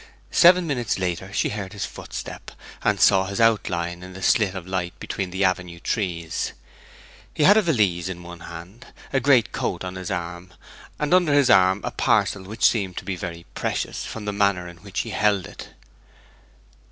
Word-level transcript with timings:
Seven 0.31 0.65
minutes 0.65 0.97
later 0.97 1.31
she 1.31 1.49
heard 1.49 1.73
his 1.73 1.85
footstep, 1.85 2.49
and 2.81 2.99
saw 2.99 3.27
his 3.27 3.39
outline 3.39 4.01
in 4.01 4.13
the 4.13 4.23
slit 4.23 4.55
of 4.55 4.65
light 4.65 4.99
between 4.99 5.29
the 5.29 5.43
avenue 5.43 5.77
trees. 5.79 6.53
He 7.35 7.43
had 7.43 7.55
a 7.55 7.61
valise 7.61 8.09
in 8.09 8.23
one 8.23 8.39
hand, 8.39 8.87
a 9.13 9.19
great 9.19 9.51
coat 9.51 9.83
on 9.83 9.93
his 9.97 10.09
arm, 10.09 10.55
and 10.97 11.13
under 11.13 11.35
his 11.35 11.51
arm 11.51 11.81
a 11.83 11.91
parcel 11.91 12.41
which 12.45 12.65
seemed 12.67 12.97
to 12.97 13.05
be 13.05 13.15
very 13.15 13.45
precious, 13.53 14.03
from 14.03 14.25
the 14.25 14.33
manner 14.33 14.67
in 14.67 14.77
which 14.77 15.01
he 15.01 15.11
held 15.11 15.45
it. 15.45 15.67